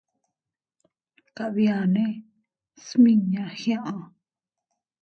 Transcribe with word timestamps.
Kabiane 1.37 2.05
smiña 2.85 3.43
giaʼa. 3.59 3.95